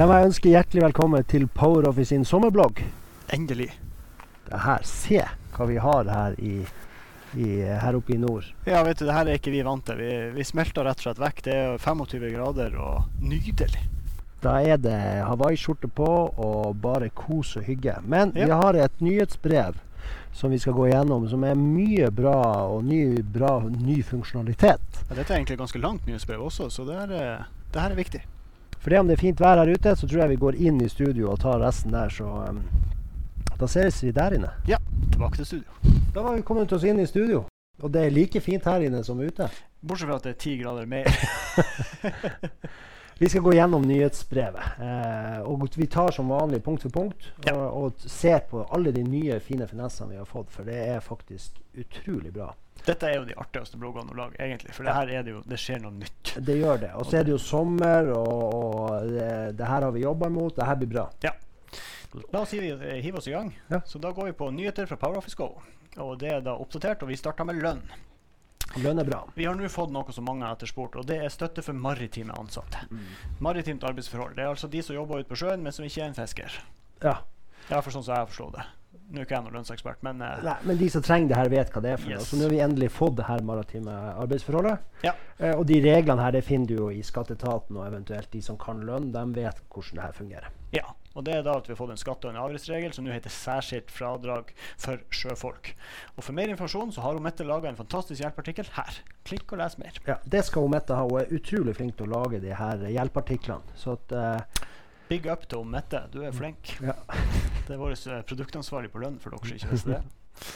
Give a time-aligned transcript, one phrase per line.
[0.00, 2.78] Da må jeg ønske hjertelig velkommen til PowerOffice sin sommerblogg.
[3.36, 3.66] Endelig.
[4.46, 5.18] Det her, Se
[5.52, 6.62] hva vi har her, i,
[7.36, 8.46] i, her oppe i nord.
[8.64, 10.00] Ja, vet du, det her er ikke vi vant til.
[10.00, 10.08] Vi,
[10.38, 11.44] vi smelter rett og slett vekk.
[11.50, 13.84] Det er 25 grader og nydelig.
[14.40, 14.96] Da er det
[15.28, 17.98] hawaiiskjorte på og bare kos og hygge.
[18.00, 18.48] Men Ja.
[18.48, 19.76] vi har et nyhetsbrev
[20.32, 22.40] som vi skal gå igjennom, som er mye bra
[22.72, 25.04] og ny, bra, ny funksjonalitet.
[25.10, 27.92] Ja, dette er egentlig et ganske langt nyhetsbrev også, så det, er, eh, det her
[27.92, 28.24] er viktig.
[28.80, 30.80] For det om det er fint vær her ute, så tror jeg vi går inn
[30.80, 32.62] i studio og tar resten der, så um,
[33.60, 34.52] da ses vi der inne.
[34.68, 34.78] Ja.
[35.12, 35.96] Tilbake til studio.
[36.14, 37.44] Da var vi kommet oss inn i studio.
[37.82, 39.48] Og det er like fint her inne som ute.
[39.80, 41.08] Bortsett fra at det er ti grader mer.
[43.20, 44.62] Vi skal gå gjennom nyhetsbrevet.
[44.80, 47.52] Eh, og vi tar som vanlig punkt for punkt Ja.
[47.52, 50.48] og, og ser på alle de nye, fine finessene vi har fått.
[50.54, 52.54] For det er faktisk utrolig bra.
[52.86, 54.72] Dette er jo de artigste bloggene å lage, egentlig.
[54.72, 56.32] For det her er det jo Det skjer noe nytt.
[56.48, 56.94] Det gjør det.
[56.96, 60.56] Og så er det jo sommer, og, og det, det her har vi jobba imot.
[60.56, 61.06] Det her blir bra.
[62.32, 63.52] La oss hive, eh, oss i gang.
[63.68, 63.82] Ja.
[63.84, 65.52] Så da går vi på nyheter fra PowerOffice Go.
[66.00, 67.84] Og det er da oppdatert, og vi starter med lønn.
[68.78, 69.24] Lønn er bra.
[69.34, 72.32] Vi har nå fått noe som mange har etterspurt, og det er støtte for maritime
[72.38, 72.84] ansatte.
[73.42, 74.36] Maritimt arbeidsforhold.
[74.36, 76.60] Det er altså de som jobber ute på sjøen, men som ikke er en fisker.
[77.02, 77.16] Ja.
[77.70, 78.66] Ja, for sånn som jeg har forstått det.
[79.10, 81.48] Nå er ikke jeg noen lønnsekspert, men eh, Nei, men de som trenger det her,
[81.50, 82.20] vet hva det er for noe.
[82.20, 82.28] Yes.
[82.30, 84.84] Så nå har vi endelig fått det her maritime arbeidsforholdet.
[85.02, 85.16] Ja.
[85.38, 88.58] Eh, og de reglene her det finner du jo i skatteetaten og eventuelt de som
[88.60, 89.10] kan lønn.
[89.14, 90.50] De vet hvordan det her fungerer.
[90.78, 90.86] ja.
[91.18, 93.10] Og det er da at vi har fått en skatte- og en avgiftsregel som nå
[93.10, 95.72] heter særskilt fradrag for sjøfolk.
[96.14, 99.00] Og for mer informasjon så har hun Mette laga en fantastisk hjelpeartikkel her.
[99.26, 99.98] Klikk og les mer.
[100.06, 101.06] Ja, Det skal hun Mette ha.
[101.08, 103.74] Hun er utrolig flink til å lage de her hjelpeartiklene.
[103.74, 104.66] Så at, uh,
[105.10, 106.76] Big up til Mette, du er flink.
[106.88, 106.94] ja.
[107.66, 110.46] Det er vår eh, produktansvarlig på lønn, for dere som ikke visste det.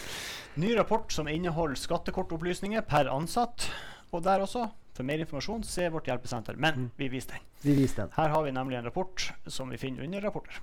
[0.62, 3.66] Ny rapport som inneholder skattekortopplysninger per ansatt.
[4.14, 6.56] Og der også, for mer informasjon, se vårt hjelpesenter.
[6.56, 6.90] Men Mm.
[6.96, 7.40] vi viser den.
[7.62, 8.10] Vi viser den.
[8.16, 10.60] Her har vi nemlig en rapport som vi finner under rapporter.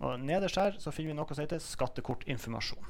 [0.00, 2.84] Og nederst her så finner vi noe som heter skattekortinformasjon.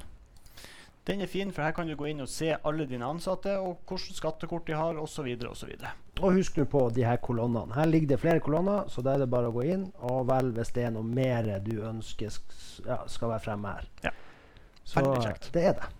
[1.05, 3.77] Den er fin, for her kan du gå inn og se alle dine ansatte, og
[3.85, 5.23] hvilket skattekort de har, osv.
[5.27, 7.75] videre Og husk nå på de her kolonnene.
[7.75, 10.55] Her ligger det flere kolonner, så da er det bare å gå inn og velge
[10.57, 12.31] hvis det er noe mer du ønsker
[12.87, 13.85] ja, skal være fremme her.
[14.07, 14.11] Ja.
[14.83, 15.03] Så
[15.53, 15.91] det er det.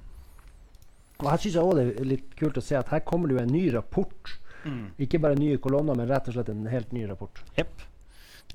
[1.19, 3.37] Og her syns jeg òg det er litt kult å se at her kommer det
[3.37, 4.33] jo en ny rapport.
[4.65, 4.85] Mm.
[5.05, 7.41] Ikke bare nye kolonner, men rett og slett en helt ny rapport.
[7.59, 7.85] Yep.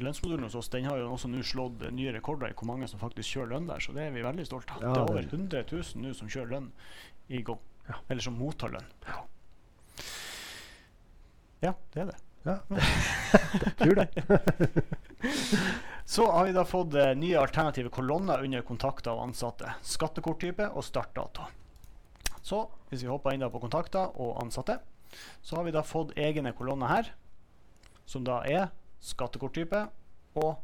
[0.01, 3.01] Lønnsmodulen hos oss den har jo også nå slått nye rekorder i hvor mange som
[3.03, 4.85] faktisk kjører lønn der, så det er vi veldig stolte av.
[4.85, 6.71] Ja, det er over 100 000 nå som kjører lønn
[7.29, 7.59] i Go.
[7.89, 7.99] Ja.
[8.09, 8.89] Eller som mottar lønn.
[9.07, 9.21] Ja.
[11.61, 12.19] Ja, det er det.
[12.49, 12.57] Ja,
[13.83, 14.09] tror det.
[16.11, 19.75] Så har vi da fått eh, nye alternative kolonner under kontakter av ansatte.
[19.87, 21.45] Skattekorttype og startdato.
[22.43, 24.81] Så hvis vi hopper inn da på kontakter og ansatte,
[25.43, 27.11] så har vi da fått egne kolonner her,
[28.07, 28.69] som da er
[29.01, 29.87] skattekorttype
[30.41, 30.57] og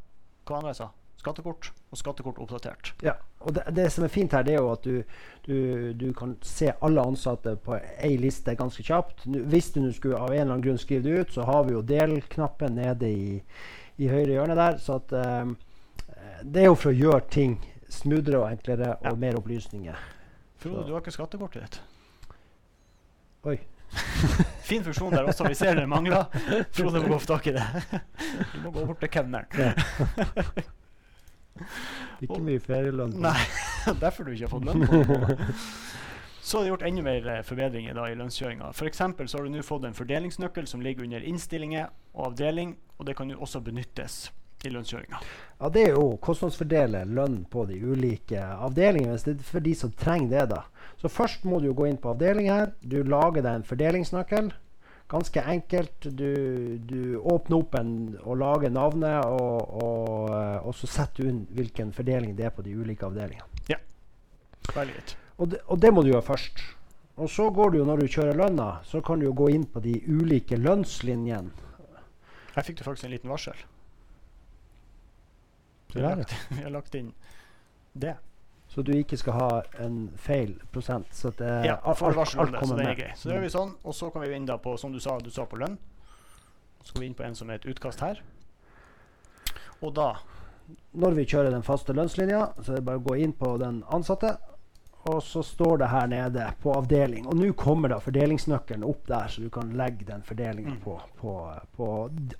[0.47, 0.89] hva andre jeg sa?
[1.17, 2.93] Skattekort og skattekort oppdatert.
[3.03, 5.01] Ja, og det, det som er fint her, det er jo at du,
[5.47, 9.25] du, du kan se alle ansatte på ei liste ganske kjapt.
[9.27, 11.75] Nu, hvis du skulle av en eller annen grunn skrive det ut, så har vi
[11.75, 13.41] jo del-knappen nede i,
[13.99, 14.78] i høyre hjørne der.
[14.78, 15.57] Så at um,
[16.45, 17.57] det er jo for å gjøre ting
[17.91, 19.15] smoothere og enklere og Ja.
[19.25, 19.99] mer opplysninger.
[20.63, 21.81] Frode, du har ikke skattekortet ditt.
[23.47, 23.57] Oi.
[24.69, 25.47] Fin funksjon der også.
[25.48, 26.26] Vi ser det mangler.
[26.74, 27.66] Frode må gå få tak i det.
[28.54, 29.47] Du må gå bort til kemneren.
[32.24, 33.14] Ikke mye ferielønn.
[33.20, 33.38] Nei,
[34.02, 35.36] derfor du ikke har fått lønn på det.
[36.47, 38.69] Så er det gjort enda mer eh, forbedringer da i lønnskjøringa.
[38.70, 39.00] F.eks.
[39.02, 43.16] så har du nå fått en fordelingsnøkkel som ligger under innstillinger og avdeling, og det
[43.18, 44.28] kan jo også benyttes
[44.65, 45.21] i lønnskjøringa.
[45.61, 49.17] Ja, det er jo å kostnadsfordele lønn på de ulike avdelingene.
[49.17, 50.62] Hvis det er for de som trenger det, da.
[51.00, 52.72] Så først må du jo gå inn på avdeling her.
[52.81, 54.53] Du lager deg en fordelingsnøkkel.
[55.12, 56.09] Ganske enkelt.
[56.19, 56.33] Du,
[56.83, 61.45] du åpner opp en og lager navnet, og, og, eh, og så setter du inn
[61.56, 63.53] hvilken fordeling det er på de ulike avdelingene.
[64.75, 65.15] Veldig greit.
[65.37, 66.65] Og det, og det må du gjøre først.
[67.16, 69.65] Og så går du jo når du kjører lønna, så kan du jo gå inn
[69.72, 71.65] på de ulike lønnslinjene.
[72.57, 73.57] Her fikk du faktisk en liten varsel.
[75.97, 77.13] Vi har lagt, vi har lagt inn
[77.93, 78.15] det.
[78.69, 79.51] Så du ikke skal ha
[79.81, 81.07] en feil prosent.
[81.15, 82.97] Så det, Ja, for alt, alt det, så kommer det er med.
[82.98, 83.19] greit.
[83.19, 85.19] Så da gjør vi sånn, og så kan vi inn da på, som du sa,
[85.22, 85.78] du sa på lønn.
[86.83, 88.21] Så skal vi inn på en som er et utkast her.
[89.81, 90.10] Og da
[90.98, 93.83] når vi kjører den faste lønnslinja, så er det bare å gå inn på den
[93.95, 94.33] ansatte.
[95.07, 97.28] Og så står det her nede på avdeling.
[97.31, 100.81] Og nå kommer da fordelingsnøkkelen opp der, så du kan legge den fordelingen Mm.
[100.83, 101.34] på, på,
[101.77, 101.91] på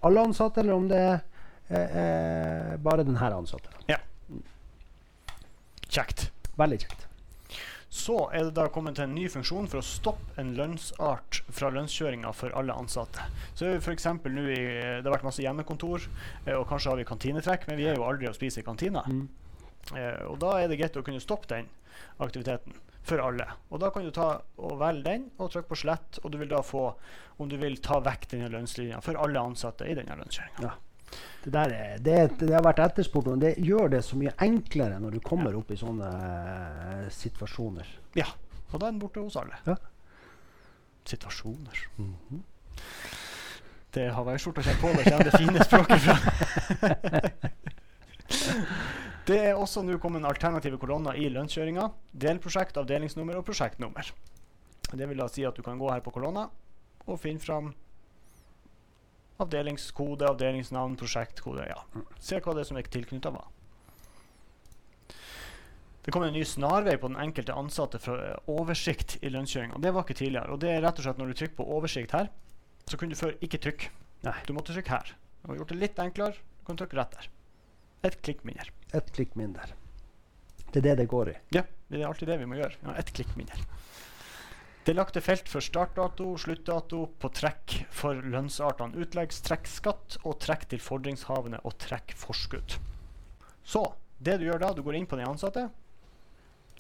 [0.02, 1.20] alle ansatte, eller om det er
[1.68, 3.72] eh, eh, bare den her ansatte.
[5.96, 6.30] Kjekt.
[6.58, 7.06] Veldig kjekt.
[7.96, 11.70] Så er det da kommet til en ny funksjon for å stoppe en lønnsart fra
[11.72, 13.24] lønnskjøringa for alle ansatte.
[13.56, 16.08] Så er vi eksempel nå i, Det har vært masse hjemmekontor,
[16.44, 19.04] eh, og kanskje har vi kantinetrekk, men vi er jo aldri og spiser i kantina.
[19.06, 19.28] Mm.
[19.94, 21.70] Eh, og da er det greit å kunne stoppe den
[22.20, 22.76] aktiviteten
[23.06, 23.46] for alle.
[23.70, 26.50] Og da kan du ta og velge den og trykke på slett, og du vil
[26.50, 26.88] da få
[27.38, 30.66] om du vil ta vekk denne lønnslinja for alle ansatte i denne lønnskjøringa.
[30.66, 30.74] Ja.
[31.44, 34.99] Det, der er, det, det har vært etterspurt, og det gjør det så mye enklere
[35.03, 37.93] når du kommer opp i sånne uh, situasjoner.
[38.19, 38.26] Ja.
[38.73, 39.61] Og da er den borte hos alle.
[39.69, 39.79] Ja.
[41.06, 41.87] Situasjoner.
[42.03, 42.43] Mhm.
[43.97, 46.17] Det hawaiiskjorta kommer på, det kommer det fine språket fra.
[49.31, 51.87] det er også nå kommet alternative kolonner i lønnskjøringa.
[52.12, 54.11] Delprosjekt, avdelingsnummer og prosjektnummer.
[54.93, 56.44] Det vil da si at du kan gå her på kolonna
[57.06, 57.73] og finne fram
[59.43, 61.67] avdelingskode, avdelingsnavn, prosjektkode.
[61.69, 61.83] Ja.
[62.23, 63.44] Se hva det er som er tilknytta hva.
[66.06, 69.81] Det kommer en ny snarvei på den enkelte ansatte for eh, oversikt i lønnskjøringa.
[69.83, 70.55] Det var ikke tidligere.
[70.55, 72.29] Og det er rett og slett når du trykker på oversikt her,
[72.87, 73.91] så kunne du før ikke trykke.
[74.23, 74.37] Nei.
[74.47, 75.11] Du måtte trykke her.
[75.43, 76.38] Og har gjort det litt enklere.
[76.61, 77.27] Du kan trykke rett der.
[78.06, 78.71] Et klikk mindre.
[78.94, 79.67] Et klikk mindre.
[80.71, 81.37] Det er det det går i.
[81.56, 82.79] Ja, det er alltid det vi må gjøre.
[82.87, 83.59] Ja, ett klikk mindre.
[84.87, 90.15] Det er lagt til felt for startdato, sluttdato på trekk for lønnsartene utleggs, trekk skatt
[90.23, 92.77] og trekk til fordringshavende og trekk forskudd.
[93.67, 93.83] Så
[94.23, 95.65] det du gjør da, du går inn på den ansatte,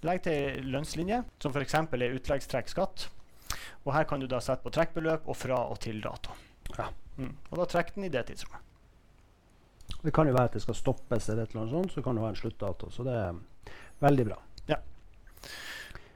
[0.06, 1.74] legg til lønnslinje, som f.eks.
[1.74, 3.08] er utleggstrekk skatt.
[3.82, 6.38] Og her kan du da sette på trekkbeløp og fra og til dato.
[6.78, 6.92] Ja.
[7.18, 7.34] Mm.
[7.50, 8.62] Og da trekker den i det tidsrommet.
[10.06, 12.14] Det kan jo være at det skal stoppes, eller et eller annet sånt, så kan
[12.14, 12.94] det være en sluttdato.
[12.94, 13.74] Så det er
[14.06, 14.44] veldig bra.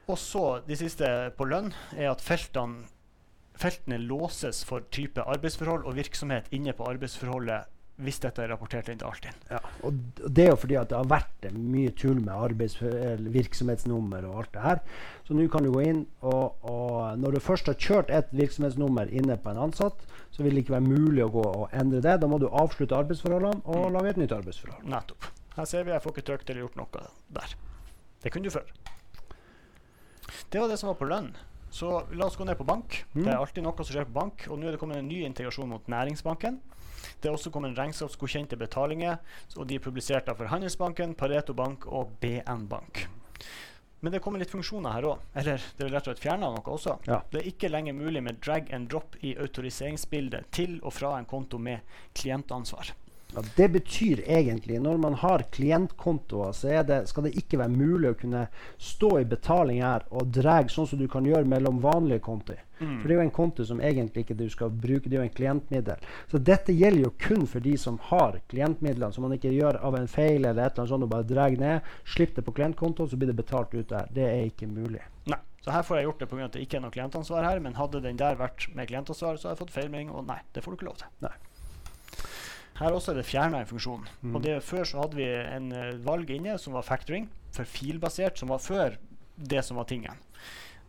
[0.09, 1.07] Og så de siste
[1.37, 2.87] på lønn er at feltene,
[3.61, 7.69] feltene låses for type arbeidsforhold og virksomhet inne på arbeidsforholdet
[8.01, 9.35] hvis dette er rapportert inn til Altinn.
[9.51, 9.93] Ja, og
[10.33, 12.55] det er jo fordi at det har vært mye tull med
[13.35, 14.81] virksomhetsnummer og alt det her.
[15.29, 19.13] Så nå kan du gå inn, og, og når du først har kjørt et virksomhetsnummer
[19.13, 20.01] inne på en ansatt,
[20.33, 22.17] så vil det ikke være mulig å gå og endre det.
[22.23, 23.93] Da må du avslutte arbeidsforholdene og Mm.
[23.99, 24.85] lage et nytt arbeidsforhold.
[24.89, 25.29] Nettopp.
[25.59, 27.05] Her ser vi jeg får ikke trykt eller gjort noe
[27.37, 27.55] der.
[28.23, 28.65] Det kunne du før.
[30.51, 31.31] Det var det som var på lønn.
[31.71, 33.05] Så la oss gå ned på bank.
[33.15, 33.25] Mm.
[33.25, 34.47] Det er alltid noe som skjer på bank.
[34.51, 36.59] Og nå er det kommet en ny integrasjon mot Næringsbanken.
[37.21, 39.21] Det er også kommet regnskapsgodkjente betalinger,
[39.57, 43.07] og de er publisert av for Handelsbanken, Pareto Bank og BN Bank.
[44.01, 45.25] Men det kommer litt funksjoner her òg.
[45.37, 46.97] Eller det er rett og slett fjerna noe også.
[47.09, 47.21] Ja.
[47.33, 51.29] Det er ikke lenger mulig med drag and drop i autoriseringsbildet til og fra en
[51.29, 51.85] konto med
[52.17, 52.95] klientansvar.
[53.35, 58.11] Ja, det betyr egentlig når man har klientkontoer, så det, skal det ikke være mulig
[58.11, 58.47] å kunne
[58.79, 62.59] stå i betaling her og dra sånn som du kan gjøre mellom vanlige konti.
[62.81, 65.29] For det er jo en konto som egentlig ikke du skal bruke, det er jo
[65.29, 66.07] en klientmiddel.
[66.33, 69.99] Så dette gjelder jo kun for de som har klientmidlene, så man ikke gjør av
[69.99, 73.11] en feil eller et eller annet sånt og bare drar ned, slipp det på klientkontoen,
[73.11, 74.09] så blir det betalt ut der.
[74.17, 75.05] Det er ikke mulig.
[75.29, 75.39] Nei.
[75.61, 76.45] Så her får jeg gjort det pga.
[76.47, 77.59] at det ikke er noe klientansvar her.
[77.61, 80.65] Men hadde den der vært med klientansvar, så hadde jeg fått feilmelding, og nei, det
[80.65, 81.11] får du ikke lov til.
[81.27, 81.35] Nei.
[82.81, 84.07] Her også er det fjerna en funksjon.
[84.33, 88.41] Og det, før så hadde vi en eh, valg inne som var factoring, for filbasert,
[88.41, 88.97] som var før
[89.37, 90.17] det som var tingen.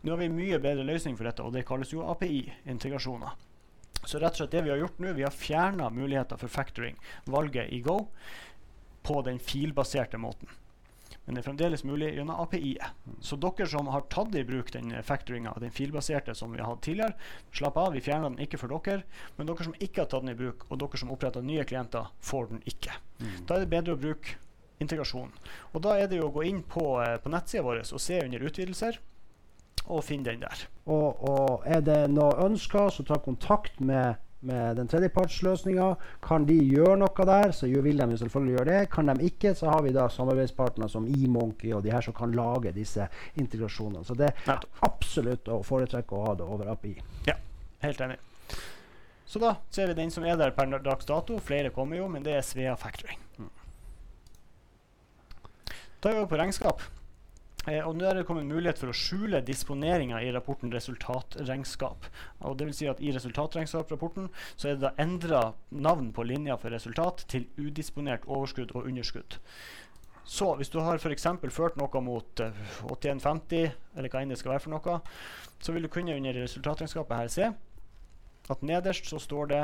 [0.02, 3.36] Nå har vi mye bedre løsning for dette, og det kalles jo API-integrasjoner.
[4.02, 6.96] Så rett og slett det vi har gjort nå, vi har fjerna muligheter for factoring,
[7.30, 8.08] valget i Go,
[9.06, 10.50] på den filbaserte måten.
[11.32, 13.06] Men det er fremdeles mulig gjennom API-et.
[13.24, 16.82] Så dere som har tatt i bruk den factoringa, den filbaserte som vi har hatt
[16.84, 17.16] tidligere,
[17.56, 19.06] slapp av, vi fjerner den ikke for dere.
[19.38, 22.12] Men dere som ikke har tatt den i bruk, og dere som oppretter nye klienter,
[22.20, 22.98] får den ikke.
[23.48, 24.36] Da er det bedre å bruke
[24.84, 25.32] integrasjon.
[25.72, 28.20] Og da er det jo å gå inn på, eh, på nettsida vår og se
[28.26, 29.00] under utvidelser,
[29.88, 30.68] og finne den der.
[30.86, 35.92] Og, og er det noe ønsker, så ta kontakt med, med den tredjepartsløsninga.
[36.26, 38.82] Kan de gjøre noe der, så vil de selvfølgelig gjøre det.
[38.94, 42.34] Kan de ikke, så har vi da samarbeidspartnere som eMonkey og de her som kan
[42.36, 43.08] lage disse
[43.42, 44.06] integrasjonene.
[44.06, 46.98] Så det er absolutt å foretrekke å ha det over API.
[47.30, 47.38] Ja,
[47.82, 48.18] Helt enig.
[49.26, 51.40] Så da ser vi den som er der per dags dato.
[51.40, 53.20] Flere kommer jo, men det er Svea Factoring.
[56.02, 56.84] Da er vi over på regnskap.
[57.70, 62.08] Eh, og nå er det kommet mulighet for å skjule disponeringa i rapporten resultatregnskap.
[62.48, 66.58] Og det vil si at I resultatregnskaprapporten så er det da endra navn på linja
[66.58, 69.38] for resultat til udisponert overskudd og underskudd.
[70.26, 71.28] Så hvis du har f.eks.
[71.54, 74.98] ført noe mot eh, 8150, eller hva enn det skal være for noe,
[75.62, 77.52] så vil du kunne under resultatregnskapet her se
[78.52, 79.64] at nederst så står det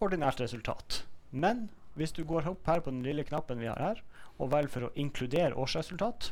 [0.00, 1.02] ordinært resultat.
[1.30, 1.66] Men
[1.98, 4.00] hvis du går opp her på den lille knappen vi har her,
[4.38, 6.30] og velger for å inkludere årsresultat,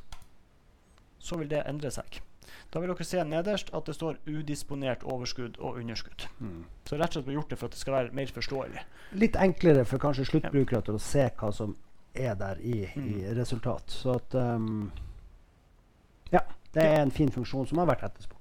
[1.18, 2.20] så vil det endre seg.
[2.70, 6.26] Da vil dere se nederst at det står udisponert overskudd og underskudd.
[6.87, 8.85] Så rett og slett vi har gjort det for at det skal være mer forståelig.
[9.18, 11.75] Litt enklere for kanskje sluttbrukere til å se hva som
[12.14, 13.35] er der i, i Mm.
[13.38, 13.90] resultat.
[13.90, 14.90] Så at um,
[16.32, 16.40] Ja.
[16.73, 18.32] Det er en fin funksjon som har vært etterspurt.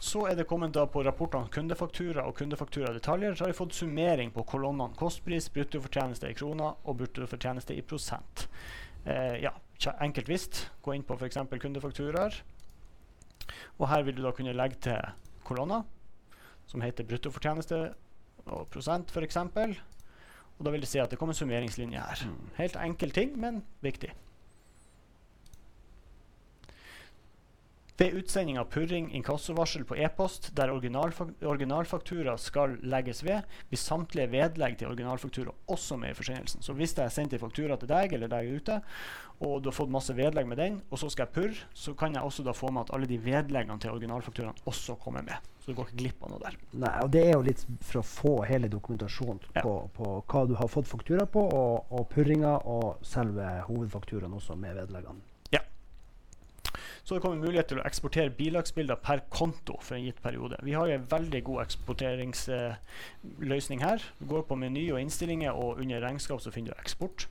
[0.00, 3.34] Så er det kommet da på rapportene kundefaktura og kundefaktura detaljer.
[3.34, 8.44] Så har vi fått summering på kolonnene kostpris, bruttofortjeneste i kroner og bruttofortjeneste i prosent.
[9.06, 9.52] Eh, ja,
[10.02, 10.66] enkelt visst.
[10.82, 11.38] Gå inn på f.eks.
[11.62, 12.40] kundefakturaer.
[13.78, 15.12] Og her vil du da kunne legge til
[15.46, 15.84] kolonner
[16.66, 17.78] som heter bruttofortjeneste
[18.50, 19.38] og prosent f.eks.
[20.56, 22.24] Og da vil det si at det kommer summeringslinje her.
[22.56, 24.10] Helt enkel ting, men viktig.
[27.96, 34.28] Ved utsending av purring inkassovarsel på e-post der originalfak originalfaktura skal legges ved, blir samtlige
[34.34, 36.60] vedlegg til originalfaktura også med i forsendelsen.
[36.62, 38.76] Så hvis jeg har sendt en faktura til deg eller deg ute,
[39.40, 42.12] og du har fått masse vedlegg med den, og så skal jeg purre, så kan
[42.16, 45.48] jeg også da få med at alle de vedleggene til originalfakturaen også kommer med.
[45.64, 46.58] Så du går ikke glipp av noe der.
[46.76, 49.62] Nei, og Det er jo litt for å få hele dokumentasjonen Ja.
[49.64, 54.56] på, på hva du har fått faktura på, og, og purringa, og selve hovedfakturaen også
[54.60, 55.24] med vedleggene.
[57.06, 60.56] Så det kommer mulighet til å eksportere bilagsbilder per konto for en gitt periode.
[60.66, 64.02] Vi har en veldig god eksporteringsløsning her.
[64.18, 67.28] Du går på meny og innstillinger, og under regnskap så finner du eksport.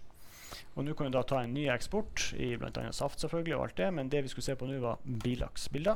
[0.75, 2.91] Og nå kan du da ta en ny eksport i bl.a.
[2.96, 5.96] Saft selvfølgelig og alt det, men det vi skulle se på nå var bilagsbilder.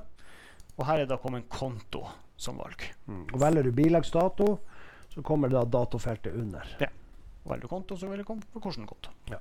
[0.75, 2.01] Og her er det da kommet en konto
[2.39, 2.79] som valg.
[3.07, 4.48] Og Velger du bilagsdato,
[5.13, 6.63] så kommer da datofeltet under.
[7.45, 9.09] Og velger du konto, så vil det komme på hvilken konto.
[9.31, 9.39] Ja.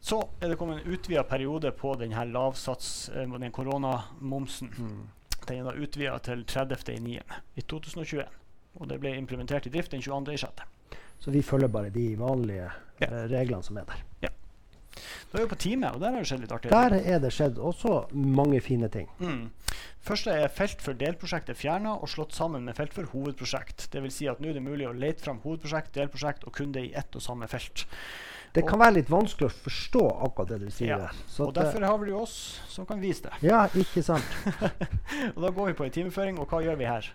[0.00, 4.70] Så er det kommet en utvida periode på denne lavsats, eh, den koronamomsen.
[5.46, 7.18] Den er da utvida til 30.9.
[7.56, 8.24] i 2021.
[8.80, 10.62] Og det ble implementert i drift den 22.6.
[11.20, 13.06] Så vi følger bare de vanlige Ja.
[13.06, 14.02] eh, reglene som er der.
[14.22, 14.28] Ja.
[15.32, 16.70] Da er vi på time, og der har det skjedd litt artig.
[16.70, 19.08] Der er det skjedd også mange fine ting.
[19.20, 19.50] Mm.
[20.00, 23.88] Første er felt for delprosjekt er fjerna og slått sammen med felt for hovedprosjekt.
[23.92, 24.12] Dvs.
[24.16, 27.14] Si at nå er det mulig å lete fram hovedprosjekt, delprosjekt og kunde i ett
[27.16, 27.86] og samme felt.
[28.54, 30.90] Det kan være litt vanskelig å forstå akkurat det du sier.
[30.90, 32.34] Ja, og at, eh, derfor har vi oss
[32.68, 33.32] som kan vise det.
[33.46, 34.26] ja, ikke sant.
[35.36, 37.12] Og da går vi på en timeføring, og hva gjør vi her?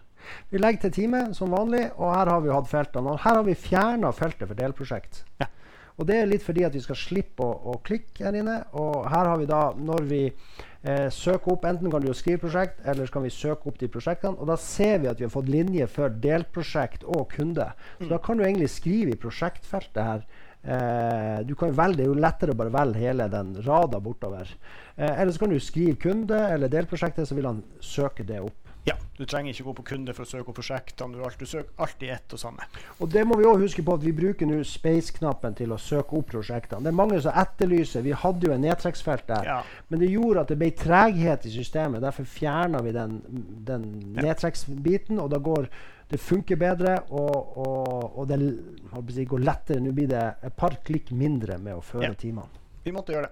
[0.50, 3.12] Vi legger til time som vanlig, og her har vi hatt feltene.
[3.12, 5.24] Og her har vi fjerna feltet for delprosjekt.
[5.42, 5.50] Ja.
[5.98, 8.58] Og det er litt fordi at vi skal slippe å, å klikke her inne.
[8.76, 12.42] Og her har vi da, når vi eh, søker opp, enten kan du jo skrive
[12.44, 14.36] prosjekt, eller så kan vi søke opp de prosjektene.
[14.36, 17.70] Og da ser vi at vi har fått linje for delprosjekt og kunde.
[18.00, 18.10] Så Mm.
[18.12, 20.26] da kan du egentlig skrive i prosjektfeltet her.
[20.66, 24.50] Eh, du kan velge, Det er jo lettere å bare velge hele den rada bortover.
[24.98, 28.65] Eh, eller så kan du skrive kunde eller delprosjektet, så vil han søke det opp.
[28.86, 31.16] Ja, Du trenger ikke gå på kunde for å søke opp prosjektene.
[31.16, 32.66] Du, du søker alltid ett og samme.
[33.00, 36.18] Og det må vi også huske på at vi bruker nå space-knappen til å søke
[36.20, 36.84] opp prosjektene.
[36.84, 38.04] Det er mange som etterlyser.
[38.06, 39.48] Vi hadde jo en nedtrekksfelt der.
[39.48, 39.58] Ja.
[39.90, 42.04] Men det gjorde at det ble treghet i systemet.
[42.04, 43.18] Derfor fjerna vi den,
[43.66, 43.88] den
[44.18, 44.28] Ja.
[44.28, 45.20] nedtrekksbiten.
[45.24, 45.70] Og da går
[46.12, 49.80] det funker bedre, og, og, og det si, går lettere.
[49.82, 52.14] Nå blir det et par klikk mindre med å føre Ja.
[52.14, 52.52] timene.
[52.84, 53.32] Vi måtte gjøre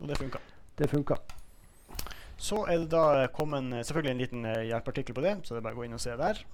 [0.00, 0.38] og det funka.
[0.78, 1.18] Det funka.
[2.40, 5.66] Så er det da kommet selvfølgelig en liten eh, hjelpeartikkel på det, så det er
[5.68, 6.44] bare å gå inn og se der.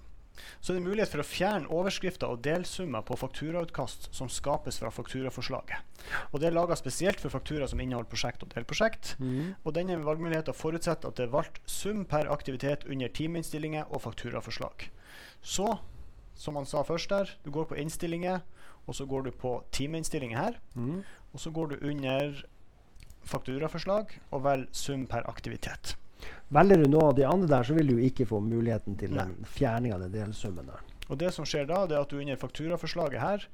[0.61, 4.93] Så er det mulighet for å fjerne overskrifter og delsummer på fakturautkast som skapes fra
[4.95, 6.07] fakturaforslaget.
[6.31, 9.17] Og det er laga spesielt for faktura som inneholder prosjekt og delprosjekt.
[9.65, 14.89] Og denne valgmuligheten forutsetter at det er valgt sum per aktivitet under timeinnstillinger og fakturaforslag.
[15.43, 15.69] Så,
[16.35, 18.41] som han sa først der, du går på innstillinger,
[18.87, 20.61] og så går du på timeinnstillinger her.
[20.75, 21.03] Mm.
[21.33, 22.45] Og så går du under
[23.31, 25.97] fakturaforslag og velg sum per aktivitet.
[26.53, 29.25] Velger du noe av de andre der, så vil du ikke få muligheten til Nei.
[29.25, 30.83] den fjerning av den delsummen der.
[31.11, 33.47] Og det som skjer da, det er at du under fakturaforslaget her,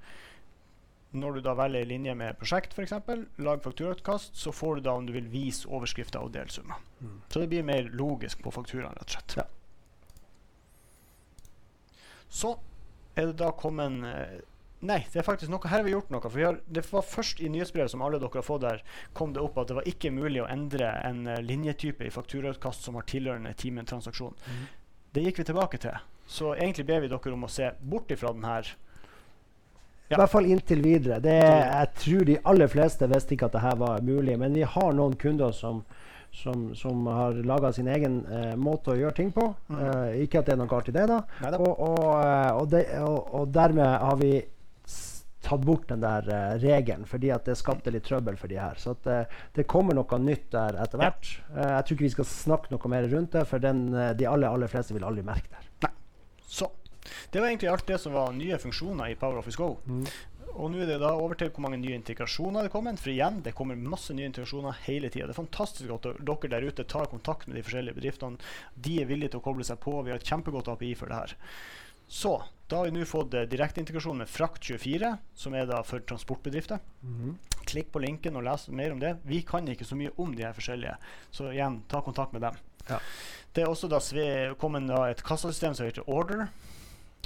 [1.16, 2.92] når du da velger i linje med prosjekt f.eks.,
[3.40, 6.80] lag fakturautkast, så får du da om du vil vise overskrifter og delsummer.
[7.00, 7.20] Mm.
[7.32, 9.36] Så det blir mer logisk på fakturaen, rett og slett.
[9.40, 9.46] Ja.
[12.28, 12.56] Så
[13.16, 14.40] er det da kommet eh,
[14.84, 16.20] Nei, det er faktisk noe her har vi gjort noe.
[16.28, 18.82] For har, det var først i nyhetsbrevet som alle dere har fått der,
[19.16, 22.84] kom det opp at det var ikke mulig å endre en eh, linjetype i fakturautkast
[22.84, 24.36] som har tilhørende timetransaksjon.
[24.36, 24.66] Mm.
[25.16, 25.96] Det gikk vi tilbake til.
[26.28, 28.74] Så egentlig ber vi dere om å se bort ifra den her.
[30.06, 31.18] I hvert fall inntil videre.
[31.22, 34.36] Det, jeg tror de aller fleste visste ikke at dette var mulig.
[34.38, 35.80] Men vi har noen kunder som,
[36.30, 39.48] som, som har laga sin egen eh, måte å gjøre ting på.
[39.70, 39.80] Mm.
[39.80, 41.22] Eh, ikke at det er noe galt i det, da.
[41.56, 44.30] Og, og, eh, og, de, og, dermed har vi
[45.46, 48.78] tatt bort den der uh, regelen, fordi at det skapte litt trøbbel for de her.
[48.82, 51.32] Så at, uh, det kommer noe nytt der etter hvert.
[51.54, 54.50] Eh, jeg tror ikke vi skal snakke noe mer rundt det, for den, de aller,
[54.50, 55.92] aller fleste vil aldri merke det.
[56.46, 56.70] Så.
[57.30, 59.76] Det var egentlig alt det som var nye funksjoner i Power Office Go.
[59.86, 60.06] Mm.
[60.56, 62.96] Og nå er det da over til hvor mange nye integrasjoner det kommer.
[63.00, 65.28] For igjen, det kommer masse nye integrasjoner hele tida.
[65.28, 68.40] Det er fantastisk at dere der ute tar kontakt med de forskjellige bedriftene.
[68.86, 69.98] De er villige til å koble seg på.
[70.06, 71.36] Vi har et kjempegodt API for det her.
[72.08, 72.38] Så
[72.68, 76.80] Da har vi nå fått eh, direkteintegrasjon med Frakt24, som er da for transportbedrifter.
[77.02, 77.36] Mhm.
[77.66, 79.16] Klikk på linken og les mer om det.
[79.26, 80.96] Vi kan ikke så mye om de her forskjellige,
[81.34, 82.54] så igjen, ta kontakt med dem.
[82.88, 82.98] Ja.
[83.54, 83.98] Det er også da
[84.60, 86.48] kommet et kassasystem som heter Order,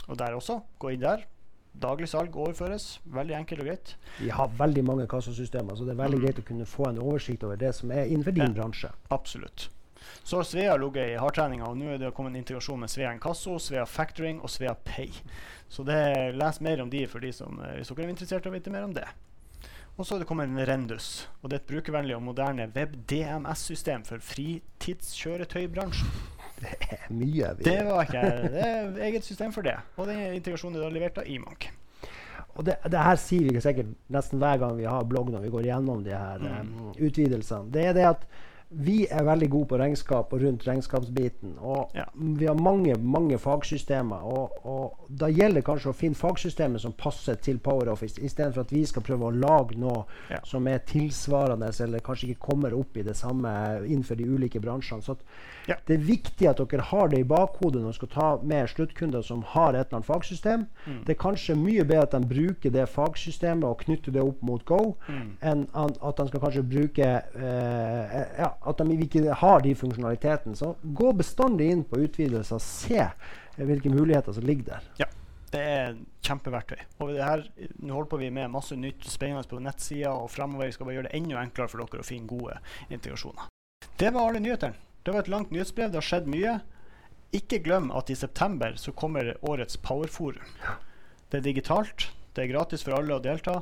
[0.08, 0.62] og der også.
[0.80, 1.26] Gå inn der.
[1.80, 2.98] Daglig salg overføres.
[3.06, 3.94] Veldig enkelt og greit.
[4.18, 6.24] Vi har veldig mange kassasystemer, så det er veldig Mm.
[6.24, 8.62] greit å kunne få en oversikt over det som er innenfor din Ja.
[8.62, 8.90] bransje.
[9.10, 9.68] Absolutt.
[10.24, 13.12] Så har Svea ligget i hardtreninga, og nå er det kommet en integrasjon med Svea
[13.14, 15.10] Inkasso, Svea Factoring og Svea Pay.
[15.68, 18.50] Så det, les mer om de for de som, eh, hvis dere er interessert i
[18.50, 19.06] å vite mer om det.
[19.98, 24.04] Og så er det kommet en Rendus, og det er et brukervennlig og moderne web-DMS-system
[24.08, 26.08] for fritidskjøretøybransjen.
[26.60, 27.50] Det er mye.
[27.58, 29.76] Vi, Det var ikke Det er eget system for det.
[29.96, 31.70] Og den integrasjonen er da levert av Imonk.
[32.54, 35.52] og det, det her sier vi sikkert nesten hver gang vi har blogg når vi
[35.54, 36.74] går gjennom de her Mm.
[36.76, 37.70] um, utvidelsene.
[37.72, 38.26] Det er det at
[38.70, 41.56] vi er veldig gode på regnskap og rundt regnskapsbiten.
[41.58, 42.04] Og Ja.
[42.14, 44.22] vi har mange mange fagsystemer.
[44.22, 48.84] Og, og da gjelder kanskje å finne fagsystemet som passer til PowerOffice, istedenfor at vi
[48.86, 50.38] skal prøve å lage noe Ja.
[50.44, 53.48] som er tilsvarende, eller kanskje ikke kommer opp i det samme
[53.86, 55.02] innenfor de ulike bransjene.
[55.02, 55.16] Så
[55.68, 55.74] Ja.
[55.86, 59.22] det er viktig at dere har det i bakhodet når dere skal ta med sluttkunder
[59.24, 60.66] som har et eller annet fagsystem.
[60.86, 61.04] Mm.
[61.04, 64.64] Det er kanskje mye bedre at de bruker det fagsystemet og knytter det opp mot
[64.64, 65.36] Go, Mm.
[65.42, 70.56] enn at de skal kanskje bruke eh, ja, At de ikke har de funksjonalitetene.
[70.58, 74.90] Så gå bestandig inn på utvidelser se eh, hvilke muligheter som ligger der.
[75.04, 75.08] Ja.
[75.50, 76.78] Det er kjempeverktøy.
[77.02, 77.40] Og det her,
[77.82, 81.08] nå holder på vi med masse nytt spennende på nettsida, og fremover skal vi gjøre
[81.08, 83.48] det enda enklere for dere å finne gode integrasjoner.
[83.98, 84.78] Det var alle nyhetene.
[85.02, 85.90] Det var et langt nyhetsbrev.
[85.90, 86.60] Det har skjedd mye.
[87.34, 90.54] Ikke glem at i september så kommer årets Powerforum.
[91.30, 92.10] Det er digitalt.
[92.34, 93.60] Det er gratis for alle å delta.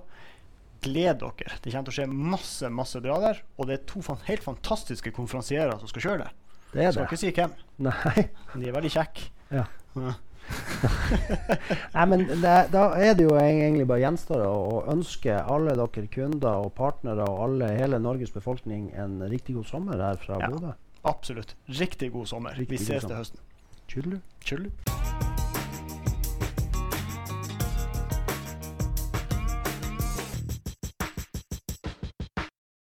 [0.85, 1.57] Gled dere.
[1.63, 3.41] Det kommer til å skje masse masse bra der.
[3.59, 6.31] Og det er to fan helt fantastiske konferansierer som skal kjøre det.
[6.73, 7.11] Det er Skal det.
[7.11, 7.53] ikke si hvem,
[7.89, 8.25] Nei.
[8.55, 9.29] de er veldig kjekke.
[9.57, 9.65] Ja.
[9.99, 10.15] Ja.
[11.95, 16.63] Nei, men det, da er det jo egentlig bare gjenstår å, ønske alle dere kunder
[16.65, 20.49] og partnere og alle, hele Norges befolkning en riktig god sommer her fra Ja.
[20.53, 20.73] Bodø.
[21.09, 21.55] Absolutt.
[21.69, 22.57] Riktig god sommer.
[22.59, 23.41] Riktig vi ses til høsten.
[23.89, 24.21] Tjudelu.